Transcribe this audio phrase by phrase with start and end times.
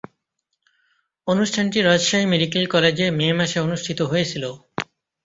[1.27, 4.49] অনুষ্ঠানটি রাজশাহী মেডিকেল কলেজে মে মাসে অনুষ্ঠিত হয়েছিলো।